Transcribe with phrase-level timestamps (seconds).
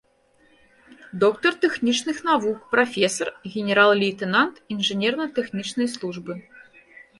[1.23, 6.33] Доктар тэхнічных навук, прафесар, генерал-лейтэнант інжынерна-тэхнічнай службы.